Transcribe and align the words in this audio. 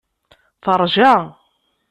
Teṛja. 0.63 1.13